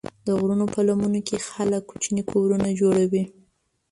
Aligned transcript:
د 0.25 0.27
غرونو 0.37 0.65
په 0.73 0.79
لمنو 0.87 1.21
کې 1.27 1.45
خلک 1.49 1.81
کوچني 1.89 2.23
کورونه 2.31 2.67
جوړوي. 2.79 3.23